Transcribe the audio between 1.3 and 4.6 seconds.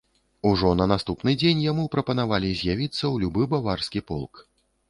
дзень яму прапанавалі з'явіцца ў любы баварскі полк.